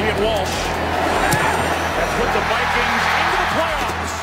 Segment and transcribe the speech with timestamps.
[0.00, 0.48] Elliott Walsh.
[1.98, 4.14] That put the Vikings into the playoffs.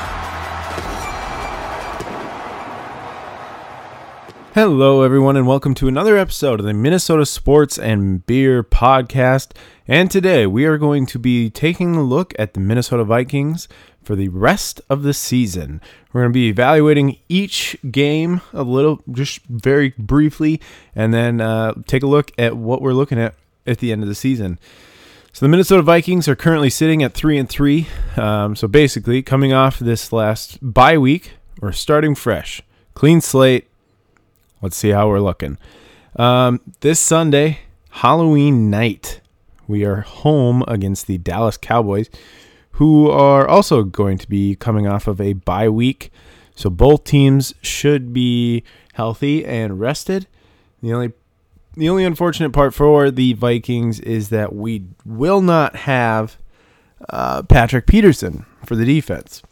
[4.55, 9.52] Hello, everyone, and welcome to another episode of the Minnesota Sports and Beer Podcast.
[9.88, 13.68] And today we are going to be taking a look at the Minnesota Vikings
[14.02, 15.80] for the rest of the season.
[16.12, 20.59] We're going to be evaluating each game a little, just very briefly,
[20.96, 23.36] and then uh, take a look at what we're looking at
[23.68, 24.57] at the end of the season.
[25.38, 27.88] So the Minnesota Vikings are currently sitting at three and three.
[28.16, 32.64] Um, so basically, coming off this last bye week, we're starting fresh,
[32.95, 33.68] clean slate.
[34.64, 35.59] Let's see how we're looking.
[36.16, 37.59] Um, this Sunday,
[37.92, 39.22] Halloween night,
[39.68, 42.09] we are home against the Dallas Cowboys,
[42.72, 46.12] who are also going to be coming off of a bye week.
[46.56, 50.26] So both teams should be healthy and rested.
[50.81, 51.12] The only
[51.77, 56.38] the only unfortunate part for the Vikings is that we will not have
[57.09, 59.44] uh, Patrick Peterson for the defense,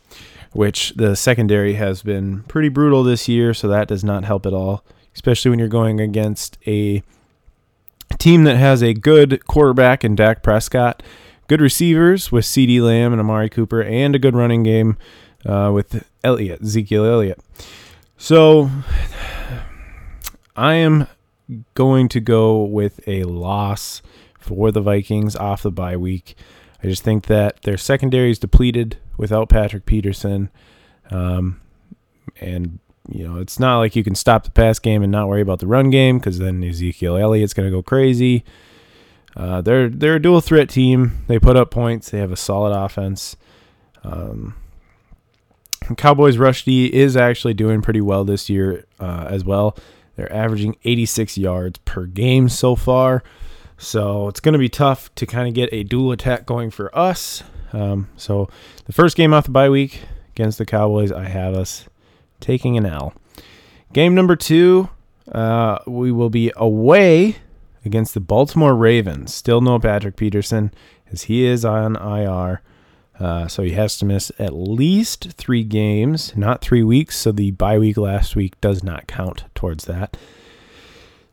[0.52, 4.54] which the secondary has been pretty brutal this year, so that does not help at
[4.54, 7.04] all, especially when you're going against a
[8.18, 11.04] team that has a good quarterback in Dak Prescott,
[11.48, 14.98] good receivers with CeeDee Lamb and Amari Cooper, and a good running game
[15.46, 17.40] uh, with Elliott, Ezekiel Elliott.
[18.18, 18.72] So
[20.56, 21.08] I am
[21.74, 24.02] going to go with a loss
[24.40, 26.36] for the Vikings off the bye week.
[26.84, 30.50] I just think that their secondary is depleted without Patrick Peterson.
[31.10, 31.62] Um,
[32.40, 35.42] and, you know, it's not like you can stop the pass game and not worry
[35.42, 38.44] about the run game because then Ezekiel Elliott's going to go crazy.
[39.36, 41.24] Uh, they're they're a dual threat team.
[41.28, 42.10] They put up points.
[42.10, 43.36] They have a solid offense.
[44.04, 44.56] Um,
[45.98, 49.78] Cowboys rush D is actually doing pretty well this year uh, as well.
[50.16, 53.24] They're averaging 86 yards per game so far.
[53.78, 56.96] So it's going to be tough to kind of get a dual attack going for
[56.98, 57.44] us.
[57.74, 58.50] Um, so
[58.86, 61.86] the first game off the bye week against the Cowboys, I have us
[62.40, 63.14] taking an L.
[63.92, 64.90] Game number two,
[65.32, 67.38] uh, we will be away
[67.84, 69.34] against the Baltimore Ravens.
[69.34, 70.74] Still no Patrick Peterson
[71.12, 72.62] as he is on IR.
[73.20, 77.18] Uh, so he has to miss at least three games, not three weeks.
[77.18, 80.18] So the bye week last week does not count towards that.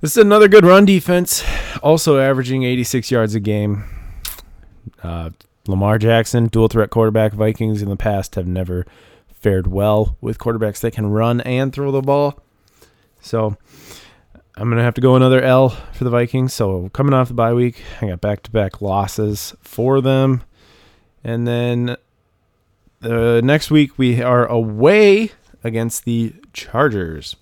[0.01, 1.45] This is another good run defense,
[1.83, 3.85] also averaging 86 yards a game.
[5.03, 5.31] Uh,
[5.67, 7.33] Lamar Jackson, dual threat quarterback.
[7.33, 8.85] Vikings in the past have never
[9.33, 12.41] fared well with quarterbacks that can run and throw the ball.
[13.21, 13.57] So
[14.57, 16.53] I'm going to have to go another L for the Vikings.
[16.53, 20.43] So coming off the bye week, I got back to back losses for them.
[21.25, 21.97] And then
[23.01, 25.33] the next week we are away
[25.65, 27.37] against the Chargers.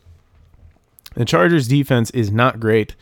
[1.14, 2.94] The Chargers defense is not great.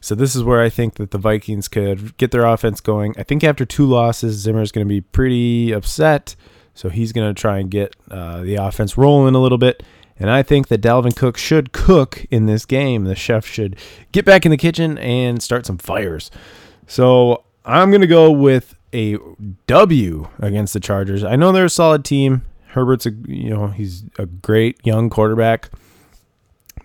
[0.00, 3.14] So this is where I think that the Vikings could get their offense going.
[3.16, 6.36] I think after two losses, Zimmer is going to be pretty upset.
[6.74, 9.82] So he's going to try and get uh, the offense rolling a little bit.
[10.18, 13.04] And I think that Dalvin Cook should cook in this game.
[13.04, 13.76] The chef should
[14.12, 16.30] get back in the kitchen and start some fires.
[16.86, 19.18] So I'm going to go with a
[19.66, 21.24] W against the Chargers.
[21.24, 22.42] I know they're a solid team.
[22.68, 25.70] Herbert's a you know he's a great young quarterback,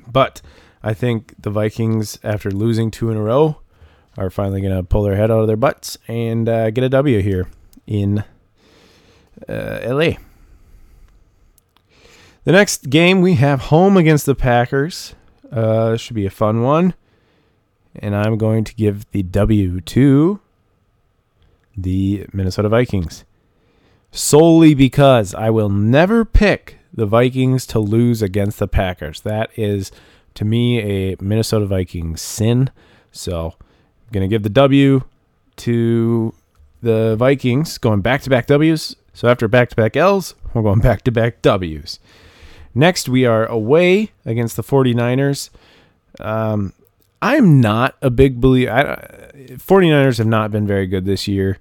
[0.08, 0.42] but
[0.84, 3.58] I think the Vikings, after losing two in a row,
[4.18, 6.90] are finally going to pull their head out of their butts and uh, get a
[6.90, 7.48] W here
[7.88, 8.24] in
[9.48, 10.12] uh, LA.
[12.44, 15.16] The next game we have home against the Packers.
[15.52, 16.94] Uh, should be a fun one,
[17.96, 20.40] and I'm going to give the W to
[21.76, 23.24] the Minnesota Vikings.
[24.12, 29.22] Solely because I will never pick the Vikings to lose against the Packers.
[29.22, 29.92] That is,
[30.34, 32.72] to me, a Minnesota Vikings sin.
[33.12, 35.04] So I'm going to give the W
[35.58, 36.34] to
[36.82, 38.96] the Vikings, going back to back W's.
[39.14, 42.00] So after back to back L's, we're going back to back W's.
[42.74, 45.50] Next, we are away against the 49ers.
[46.20, 46.74] Um,
[47.22, 48.72] I'm not a big believer.
[48.72, 51.58] I, 49ers have not been very good this year.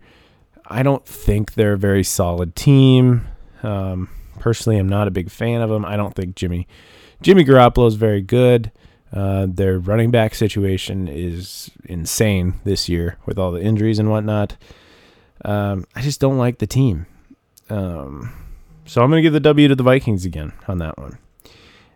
[0.66, 3.26] I don't think they're a very solid team.
[3.62, 4.08] Um,
[4.38, 5.84] personally, I'm not a big fan of them.
[5.84, 6.68] I don't think Jimmy
[7.22, 8.70] Jimmy Garoppolo is very good.
[9.12, 14.56] Uh, their running back situation is insane this year with all the injuries and whatnot.
[15.44, 17.06] Um, I just don't like the team.
[17.70, 18.32] Um,
[18.84, 21.18] so I'm going to give the W to the Vikings again on that one.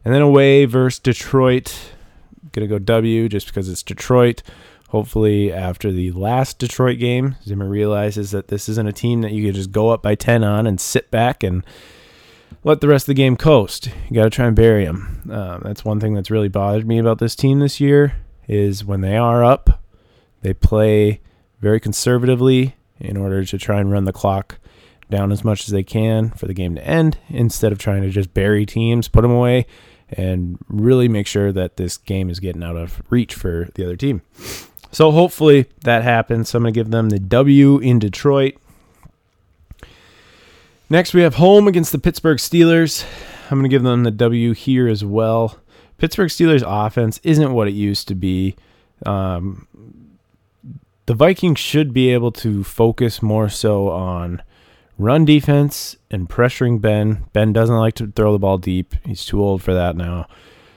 [0.04, 1.92] And then away versus Detroit.
[2.60, 4.42] To go W just because it's Detroit.
[4.90, 9.46] Hopefully, after the last Detroit game, Zimmer realizes that this isn't a team that you
[9.46, 11.64] can just go up by 10 on and sit back and
[12.62, 13.88] let the rest of the game coast.
[14.10, 15.22] You got to try and bury them.
[15.30, 18.16] Um, that's one thing that's really bothered me about this team this year
[18.46, 19.82] is when they are up,
[20.42, 21.20] they play
[21.60, 24.58] very conservatively in order to try and run the clock
[25.10, 28.10] down as much as they can for the game to end instead of trying to
[28.10, 29.66] just bury teams, put them away,
[30.12, 33.96] and really make sure that this game is getting out of reach for the other
[33.96, 34.22] team.
[34.90, 36.50] So hopefully that happens.
[36.50, 38.56] So I'm going to give them the W in Detroit.
[40.90, 43.06] Next, we have home against the Pittsburgh Steelers.
[43.50, 45.58] I'm going to give them the W here as well.
[45.96, 48.56] Pittsburgh Steelers offense isn't what it used to be.
[49.06, 49.66] Um,
[51.06, 54.42] the Vikings should be able to focus more so on
[55.02, 57.24] run defense and pressuring Ben.
[57.32, 58.94] Ben doesn't like to throw the ball deep.
[59.04, 60.26] He's too old for that now.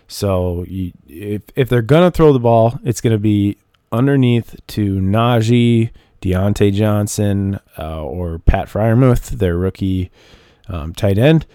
[0.07, 3.57] So you, if if they're gonna throw the ball, it's gonna be
[3.91, 5.91] underneath to Najee,
[6.21, 10.11] Diontae Johnson, uh, or Pat Freiermuth, their rookie
[10.67, 11.45] um, tight end.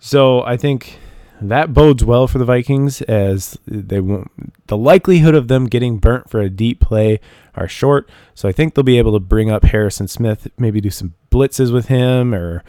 [0.00, 0.98] So I think
[1.40, 4.30] that bodes well for the Vikings as they won't,
[4.66, 7.20] the likelihood of them getting burnt for a deep play
[7.54, 8.10] are short.
[8.34, 11.72] So I think they'll be able to bring up Harrison Smith, maybe do some blitzes
[11.72, 12.62] with him or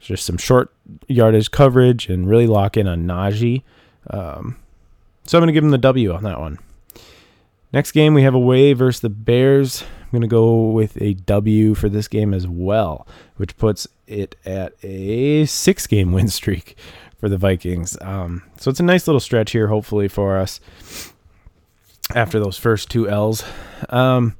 [0.00, 0.72] just some short
[1.08, 3.62] yardage coverage and really lock in on Najee.
[4.10, 4.56] Um,
[5.24, 6.58] so I'm going to give him the W on that one.
[7.72, 9.82] Next game, we have a away versus the Bears.
[9.82, 13.06] I'm going to go with a W for this game as well,
[13.36, 16.76] which puts it at a six game win streak
[17.18, 17.98] for the Vikings.
[18.00, 20.60] Um, so it's a nice little stretch here, hopefully, for us
[22.14, 23.42] after those first two L's.
[23.88, 24.36] Um,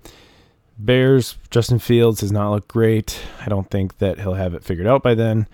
[0.76, 3.20] Bears, Justin Fields has not looked great.
[3.40, 5.46] I don't think that he'll have it figured out by then.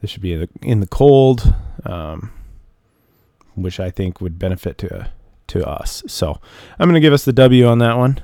[0.00, 2.32] This should be in the, in the cold, um,
[3.54, 5.10] which I think would benefit to
[5.46, 6.02] to us.
[6.06, 6.40] So
[6.78, 8.20] I'm going to give us the W on that one.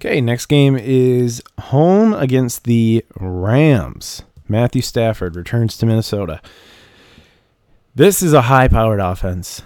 [0.00, 4.22] Okay, next game is home against the Rams.
[4.48, 6.42] Matthew Stafford returns to Minnesota.
[7.94, 9.62] This is a high powered offense.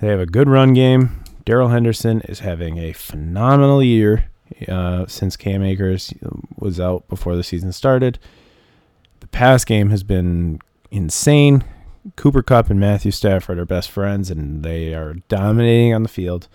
[0.00, 1.24] They have a good run game.
[1.44, 4.30] Darrell Henderson is having a phenomenal year
[4.68, 6.12] uh, since Cam Akers
[6.58, 8.18] was out before the season started.
[9.20, 10.60] The pass game has been
[10.90, 11.64] insane.
[12.16, 16.48] Cooper Kupp and Matthew Stafford are best friends, and they are dominating on the field.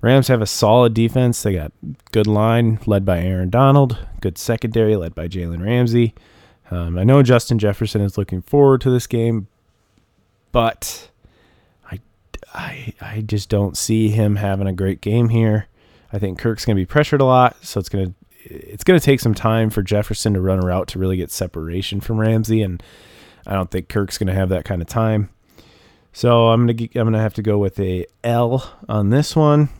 [0.00, 1.42] Rams have a solid defense.
[1.42, 1.72] They got
[2.10, 6.14] good line led by Aaron Donald, good secondary led by Jalen Ramsey.
[6.72, 9.46] Um, I know Justin Jefferson is looking forward to this game,
[10.50, 11.10] but
[12.52, 15.68] I, I just don't see him having a great game here.
[16.12, 18.14] I think Kirk's going to be pressured a lot, so it's going to
[18.44, 21.30] it's going to take some time for Jefferson to run a route to really get
[21.30, 22.82] separation from Ramsey, and
[23.46, 25.30] I don't think Kirk's going to have that kind of time.
[26.12, 29.70] So I'm gonna I'm gonna have to go with a L on this one.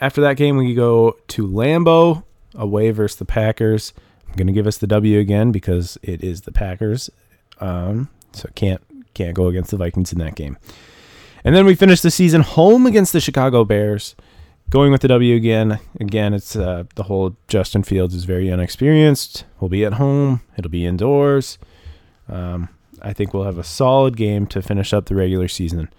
[0.00, 2.24] After that game, we go to Lambeau
[2.54, 3.92] away versus the Packers.
[4.28, 7.10] I'm going to give us the W again because it is the Packers.
[7.60, 8.82] Um, so can't
[9.14, 10.58] can't go against the Vikings in that game.
[11.44, 14.16] And then we finish the season home against the Chicago Bears.
[14.70, 15.78] Going with the W again.
[16.00, 19.44] Again, it's uh, the whole Justin Fields is very unexperienced.
[19.60, 20.40] We'll be at home.
[20.56, 21.58] It'll be indoors.
[22.28, 22.70] Um,
[23.02, 25.90] I think we'll have a solid game to finish up the regular season.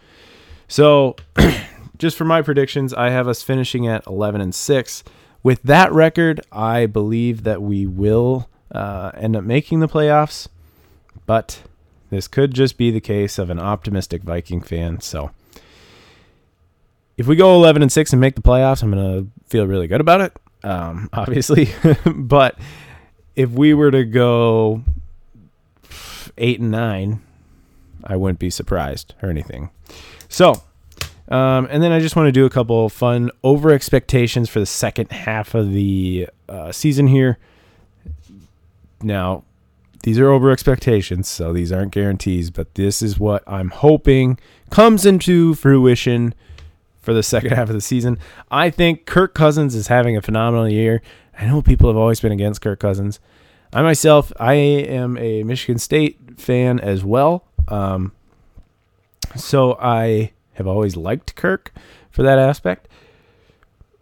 [0.68, 1.16] So
[2.00, 5.04] just for my predictions, I have us finishing at 11 and 6.
[5.44, 10.48] With that record, I believe that we will uh, end up making the playoffs,
[11.28, 11.62] but
[12.10, 15.02] this could just be the case of an optimistic Viking fan.
[15.02, 15.31] So
[17.18, 19.88] if we go 11 and 6 and make the playoffs, I'm going to feel really
[19.88, 21.70] good about it, um, obviously.
[22.15, 22.58] but
[23.36, 24.84] if we were to go
[26.38, 27.22] 8 and 9,
[28.03, 29.70] I wouldn't be surprised or anything.
[30.30, 30.62] So
[31.27, 34.65] um, and then I just want to do a couple fun over expectations for the
[34.65, 37.39] second half of the uh, season here.
[39.01, 39.44] Now,
[40.04, 45.06] these are over expectations, so these aren't guarantees, but this is what I'm hoping comes
[45.06, 46.34] into fruition
[47.02, 48.18] for the second half of the season.
[48.50, 51.02] I think Kirk Cousins is having a phenomenal year.
[51.38, 53.20] I know people have always been against Kirk Cousins.
[53.74, 57.46] I myself, I am a Michigan State fan as well.
[57.68, 58.12] Um,
[59.36, 61.74] so I have always liked Kirk
[62.10, 62.88] for that aspect.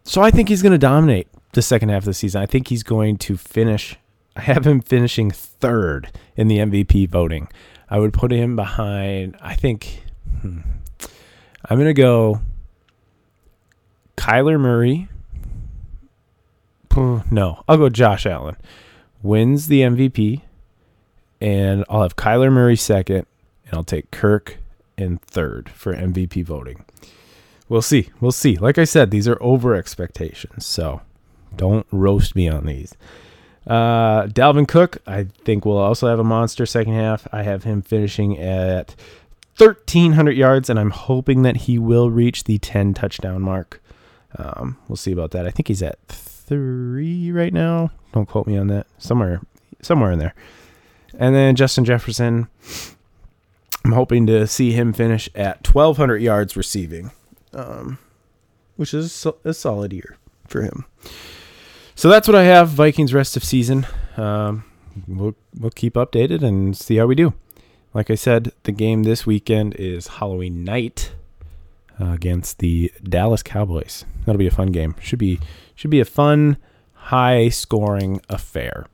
[0.03, 2.41] So I think he's going to dominate the second half of the season.
[2.41, 3.97] I think he's going to finish.
[4.35, 7.47] I have him finishing third in the MVP voting.
[7.89, 9.37] I would put him behind.
[9.41, 10.03] I think
[10.41, 10.59] hmm,
[11.65, 12.41] I'm going to go
[14.17, 15.09] Kyler Murray.
[16.95, 18.55] No, I'll go Josh Allen.
[19.23, 20.41] Wins the MVP,
[21.41, 23.25] and I'll have Kyler Murray second,
[23.65, 24.57] and I'll take Kirk
[24.97, 26.85] in third for MVP voting.
[27.69, 28.09] We'll see.
[28.19, 28.57] We'll see.
[28.57, 31.01] Like I said, these are over expectations, so
[31.55, 32.93] don't roast me on these.
[33.65, 37.27] Uh, Dalvin Cook, I think will also have a monster second half.
[37.31, 38.95] I have him finishing at
[39.57, 43.81] 1,300 yards, and I'm hoping that he will reach the 10 touchdown mark.
[44.37, 45.45] Um, we'll see about that.
[45.45, 47.91] I think he's at three right now.
[48.13, 48.87] Don't quote me on that.
[48.97, 49.41] Somewhere,
[49.81, 50.33] somewhere in there.
[51.17, 52.47] And then Justin Jefferson,
[53.85, 57.11] I'm hoping to see him finish at 1,200 yards receiving,
[57.53, 57.99] um,
[58.75, 60.17] which is a solid year
[60.47, 60.85] for him.
[61.95, 62.69] So that's what I have.
[62.69, 63.85] Vikings rest of season.
[64.17, 64.65] Um,
[65.07, 67.33] we'll we'll keep updated and see how we do.
[67.93, 71.13] Like I said, the game this weekend is Halloween night
[72.01, 74.05] uh, against the Dallas Cowboys.
[74.25, 74.95] That'll be a fun game.
[74.99, 75.39] Should be
[75.75, 76.57] should be a fun,
[76.93, 78.87] high scoring affair.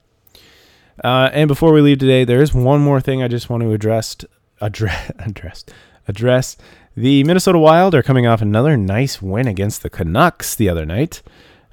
[1.02, 3.72] Uh, and before we leave today, there is one more thing I just want to
[3.72, 4.18] address.
[4.60, 5.66] Address, address,
[6.08, 6.58] address.
[6.98, 11.22] The Minnesota Wild are coming off another nice win against the Canucks the other night.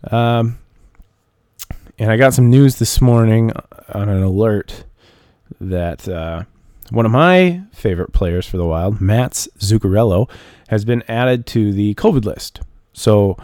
[0.09, 0.59] Um,
[1.98, 3.52] and I got some news this morning
[3.88, 4.84] on an alert
[5.60, 6.44] that uh,
[6.90, 10.30] one of my favorite players for the Wild, Mats Zuccarello,
[10.68, 12.60] has been added to the COVID list.
[12.92, 13.36] So,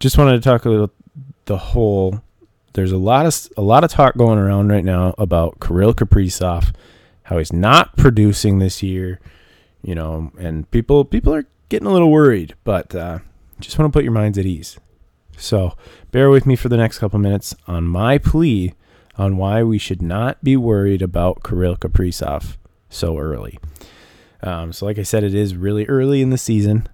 [0.00, 0.92] just wanted to talk about
[1.46, 2.22] the whole.
[2.74, 6.72] There's a lot of a lot of talk going around right now about Kirill Kaprizov,
[7.24, 9.20] how he's not producing this year,
[9.82, 12.54] you know, and people people are getting a little worried.
[12.64, 13.18] But uh,
[13.60, 14.78] just want to put your minds at ease.
[15.38, 15.76] So,
[16.10, 18.74] bear with me for the next couple minutes on my plea
[19.16, 22.56] on why we should not be worried about Kirill Kaprizov
[22.88, 23.58] so early.
[24.42, 26.88] Um, so, like I said, it is really early in the season.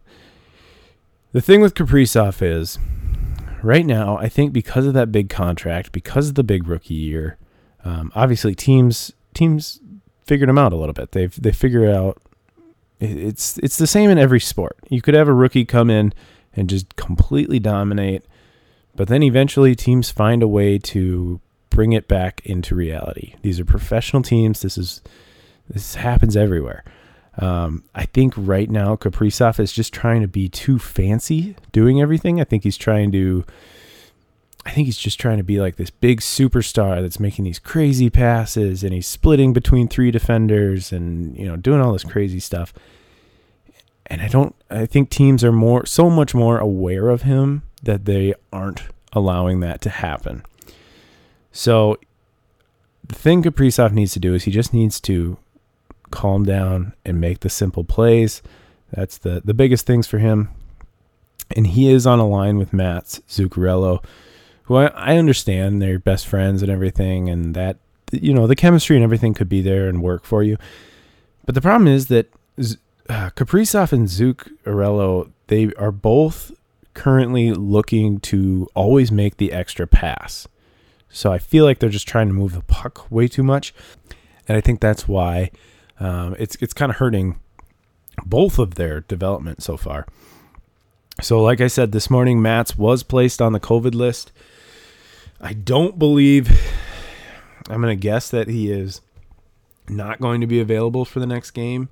[1.32, 2.78] The thing with Kaprizov is,
[3.62, 7.38] right now, I think because of that big contract, because of the big rookie year,
[7.84, 9.80] um, obviously teams teams
[10.24, 11.12] figured him out a little bit.
[11.12, 12.20] They've they figure out
[13.00, 14.78] it's it's the same in every sport.
[14.88, 16.14] You could have a rookie come in
[16.54, 18.24] and just completely dominate,
[18.96, 23.34] but then eventually teams find a way to bring it back into reality.
[23.42, 24.62] These are professional teams.
[24.62, 25.02] This is
[25.68, 26.84] this happens everywhere.
[27.38, 32.40] Um, I think right now Kaprizov is just trying to be too fancy doing everything.
[32.40, 33.44] I think he's trying to.
[34.66, 38.08] I think he's just trying to be like this big superstar that's making these crazy
[38.08, 42.72] passes and he's splitting between three defenders and you know doing all this crazy stuff.
[44.06, 44.54] And I don't.
[44.70, 49.60] I think teams are more so much more aware of him that they aren't allowing
[49.60, 50.42] that to happen.
[51.52, 51.98] So
[53.06, 55.36] the thing Kaprizov needs to do is he just needs to
[56.10, 58.42] calm down and make the simple plays.
[58.92, 60.50] That's the, the biggest things for him.
[61.56, 64.02] And he is on a line with Mats Zuccarello,
[64.64, 67.76] who I, I understand they're best friends and everything, and that,
[68.12, 70.56] you know, the chemistry and everything could be there and work for you.
[71.44, 72.32] But the problem is that
[73.08, 76.52] uh, Kaprizov and Zuccarello, they are both
[76.94, 80.48] currently looking to always make the extra pass.
[81.08, 83.74] So I feel like they're just trying to move the puck way too much.
[84.48, 85.50] And I think that's why
[86.00, 87.38] um, it's it's kind of hurting
[88.24, 90.06] both of their development so far.
[91.22, 94.32] So, like I said this morning, Mats was placed on the COVID list.
[95.40, 96.50] I don't believe.
[97.68, 99.00] I'm going to guess that he is
[99.88, 101.88] not going to be available for the next game.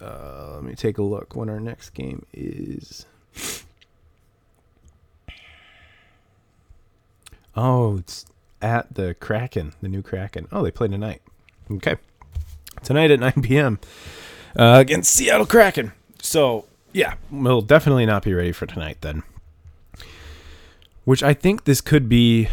[0.00, 3.06] Uh, let me take a look when our next game is.
[7.58, 8.24] Oh, it's
[8.62, 10.46] at the Kraken, the new Kraken.
[10.52, 11.22] Oh, they play tonight.
[11.70, 11.96] Okay
[12.82, 13.78] tonight at 9 p.m.
[14.56, 15.92] Uh, against Seattle Kraken.
[16.20, 19.22] So, yeah, we'll definitely not be ready for tonight then.
[21.04, 22.48] Which I think this could be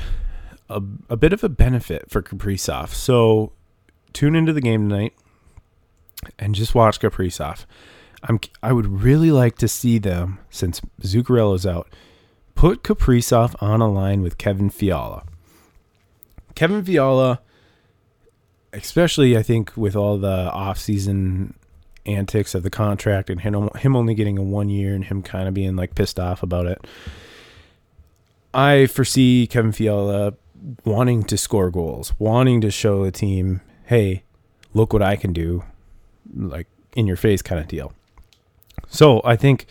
[0.70, 2.90] a, a bit of a benefit for Kaprizov.
[2.90, 3.52] So,
[4.14, 5.14] tune into the game tonight
[6.40, 7.66] and just watch Kaprizov.
[8.24, 11.88] I'm I would really like to see them since Zuccarello's out.
[12.56, 15.24] Put Kaprizov on a line with Kevin Fiala.
[16.56, 17.42] Kevin Fiala
[18.76, 21.54] especially I think with all the off-season
[22.06, 25.48] antics of the contract and him, him only getting a one year and him kind
[25.48, 26.86] of being like pissed off about it.
[28.54, 30.34] I foresee Kevin Fiala
[30.84, 34.24] wanting to score goals, wanting to show the team, hey,
[34.74, 35.64] look what I can do,
[36.34, 37.94] like in your face kind of deal.
[38.88, 39.68] So I think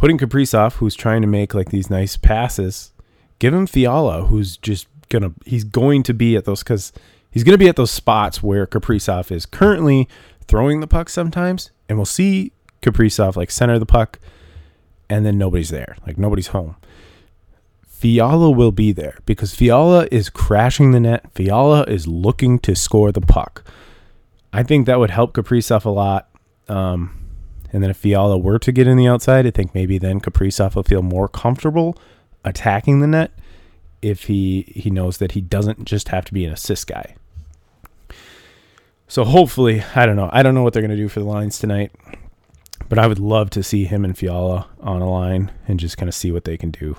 [0.00, 2.94] putting Kaprizov, who's trying to make like these nice passes,
[3.38, 6.90] give him Fiala, who's just gonna he's going to be at those because
[7.30, 10.08] he's to be at those spots where Kaprizov is currently
[10.46, 14.18] throwing the puck sometimes, and we'll see Kaprizov like center the puck,
[15.10, 16.76] and then nobody's there, like nobody's home.
[17.86, 21.26] Fiala will be there because Fiala is crashing the net.
[21.34, 23.70] Fiala is looking to score the puck.
[24.50, 26.30] I think that would help Kaprizov a lot.
[26.68, 27.19] Um,
[27.72, 30.74] and then if Fiala were to get in the outside, I think maybe then Kaprizov
[30.74, 31.96] will feel more comfortable
[32.44, 33.32] attacking the net
[34.02, 37.14] if he he knows that he doesn't just have to be an assist guy.
[39.08, 40.30] So hopefully, I don't know.
[40.32, 41.92] I don't know what they're going to do for the lines tonight.
[42.88, 46.08] But I would love to see him and Fiala on a line and just kind
[46.08, 46.96] of see what they can do.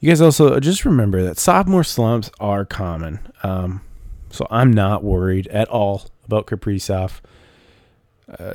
[0.00, 3.20] You guys also just remember that sophomore slumps are common.
[3.42, 3.80] Um,
[4.30, 7.20] so I'm not worried at all about Kaprizov.
[8.28, 8.54] Uh,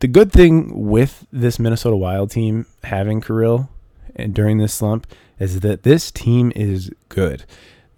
[0.00, 3.68] the good thing with this Minnesota Wild team having Kirill
[4.14, 5.06] and during this slump
[5.38, 7.44] is that this team is good.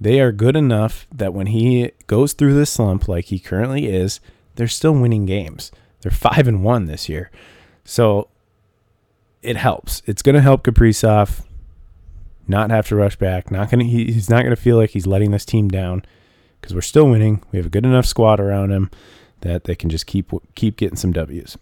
[0.01, 4.21] They are good enough that when he goes through this slump like he currently is,
[4.55, 5.71] they're still winning games.
[6.01, 7.31] They're five and one this year,
[7.85, 8.29] so
[9.43, 10.03] it helps.
[10.07, 11.45] It's going to help Kaprizov
[12.49, 13.51] not have to rush back.
[13.51, 13.87] Not going to.
[13.87, 16.03] He's not going to feel like he's letting this team down
[16.61, 17.43] because we're still winning.
[17.53, 18.91] We have a good enough squad around him
[19.43, 21.59] that they can just keep keep getting some W's.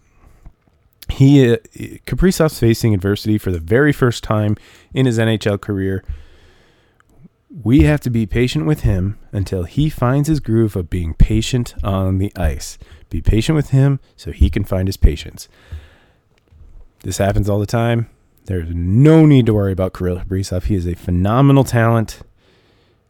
[1.10, 1.56] He uh,
[2.06, 4.56] Kaprizov's facing adversity for the very first time
[4.92, 6.04] in his NHL career.
[7.50, 11.74] We have to be patient with him until he finds his groove of being patient
[11.82, 12.78] on the ice.
[13.08, 15.48] Be patient with him so he can find his patience.
[17.02, 18.10] This happens all the time.
[18.44, 20.64] There's no need to worry about Kirill Kaprizov.
[20.64, 22.22] He is a phenomenal talent.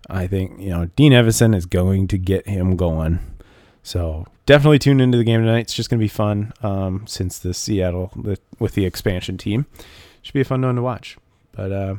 [0.08, 3.20] I think, you know, Dean Evason is going to get him going.
[3.82, 5.60] So definitely tune into the game tonight.
[5.60, 9.66] It's just going to be fun um, since the Seattle the, with the expansion team.
[10.22, 11.16] Should be a fun one to watch.
[11.52, 11.96] But uh,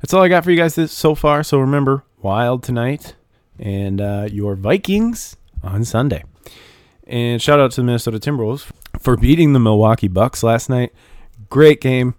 [0.00, 1.42] that's all I got for you guys this, so far.
[1.42, 3.14] So remember, Wild tonight
[3.58, 6.24] and uh, your Vikings on Sunday.
[7.06, 10.92] And shout out to the Minnesota Timberwolves for beating the Milwaukee Bucks last night.
[11.50, 12.14] Great game.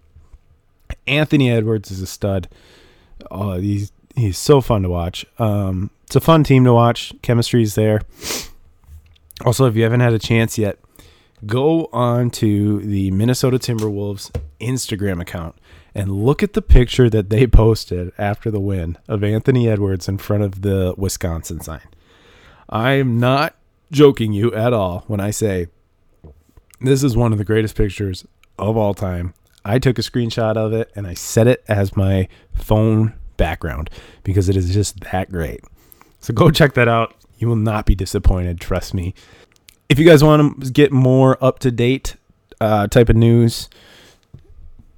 [1.07, 2.47] Anthony Edwards is a stud.
[3.31, 5.25] Oh, he's he's so fun to watch.
[5.39, 7.13] Um, it's a fun team to watch.
[7.21, 8.01] Chemistry's there.
[9.43, 10.79] Also, if you haven't had a chance yet,
[11.45, 15.55] go on to the Minnesota Timberwolves Instagram account
[15.93, 20.17] and look at the picture that they posted after the win of Anthony Edwards in
[20.17, 21.81] front of the Wisconsin sign.
[22.69, 23.55] I am not
[23.91, 25.67] joking you at all when I say
[26.81, 28.25] this is one of the greatest pictures
[28.57, 29.33] of all time.
[29.63, 33.89] I took a screenshot of it and I set it as my phone background
[34.23, 35.61] because it is just that great.
[36.25, 37.13] So go check that out.
[37.37, 39.13] You will not be disappointed, trust me.
[39.89, 42.15] If you guys want to get more up to date
[42.59, 43.69] uh, type of news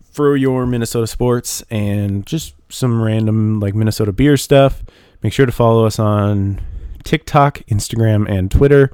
[0.09, 4.83] for your Minnesota sports and just some random like Minnesota beer stuff,
[5.21, 6.61] make sure to follow us on
[7.03, 8.89] TikTok, Instagram, and Twitter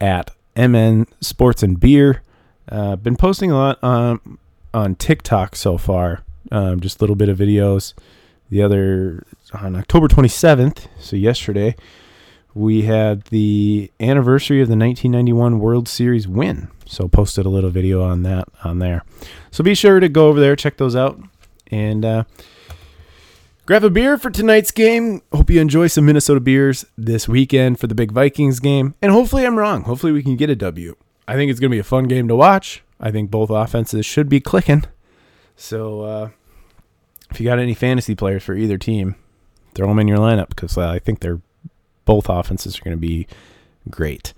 [0.00, 2.22] at MN Sports and Beer.
[2.68, 4.38] Uh, been posting a lot on
[4.72, 7.92] on TikTok so far, um, just a little bit of videos.
[8.50, 11.76] The other on October 27th, so yesterday,
[12.54, 16.68] we had the anniversary of the 1991 World Series win.
[16.84, 19.04] So posted a little video on that on there.
[19.50, 21.20] So be sure to go over there, check those out,
[21.68, 22.24] and uh,
[23.66, 25.22] grab a beer for tonight's game.
[25.32, 28.94] Hope you enjoy some Minnesota beers this weekend for the big Vikings game.
[29.00, 29.84] And hopefully I'm wrong.
[29.84, 30.96] Hopefully we can get a W.
[31.28, 32.82] I think it's going to be a fun game to watch.
[32.98, 34.84] I think both offenses should be clicking.
[35.54, 36.28] So uh,
[37.30, 39.16] if you got any fantasy players for either team,
[39.74, 41.40] throw them in your lineup because I think they're
[42.04, 43.26] both offenses are going to be
[43.88, 44.32] great.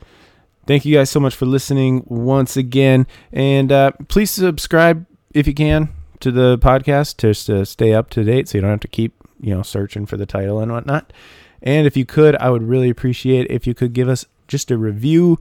[0.66, 5.54] Thank you guys so much for listening once again, and uh, please subscribe if you
[5.54, 5.88] can
[6.20, 9.12] to the podcast just to stay up to date, so you don't have to keep
[9.40, 11.12] you know searching for the title and whatnot.
[11.62, 14.78] And if you could, I would really appreciate if you could give us just a
[14.78, 15.38] review.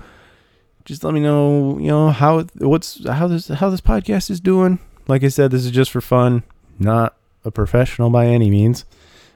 [0.86, 4.80] Just let me know, you know how what's how this how this podcast is doing.
[5.08, 6.44] Like I said, this is just for fun,
[6.80, 8.86] not a professional by any means,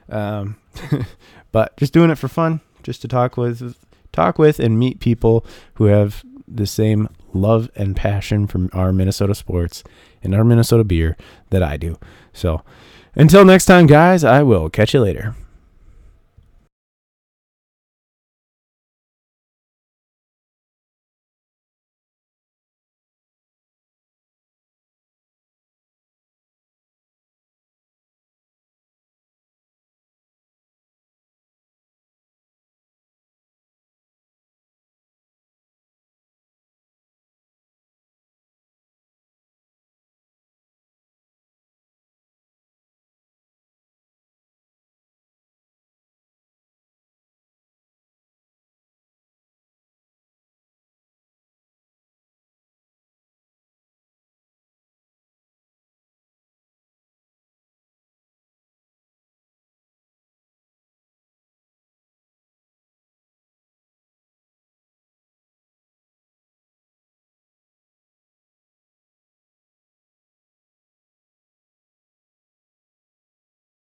[0.08, 0.56] um,
[1.52, 3.76] but just doing it for fun, just to talk with
[4.12, 9.34] talk with and meet people who have the same love and passion for our Minnesota
[9.34, 9.82] sports
[10.22, 11.16] and our Minnesota beer
[11.50, 11.98] that I do.
[12.32, 12.62] So
[13.14, 15.34] until next time, guys, I will catch you later.